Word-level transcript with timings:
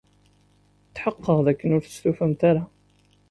Tḥeqqeɣ 0.95 1.37
d 1.45 1.47
akken 1.51 1.75
ur 1.75 1.83
testufamt 1.83 2.41
ara. 2.49 2.63